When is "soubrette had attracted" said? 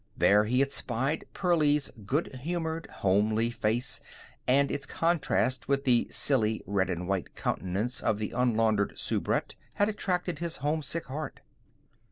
8.97-10.39